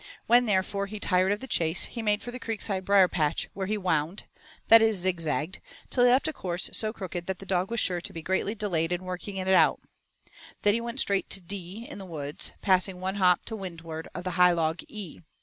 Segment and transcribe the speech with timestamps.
[0.25, 3.67] When, therefore, he tired of the chase, he made for the Creekside brier patch, where
[3.67, 4.23] he 'wound'
[4.67, 5.59] that is, zig zagged
[5.91, 8.55] till he left a course so crooked that the dog was sure to be greatly
[8.55, 9.79] delayed in working it out.
[10.25, 10.31] He
[10.63, 14.31] then went straight to D in the woods, passing one hop to windward of the
[14.41, 15.21] high log E.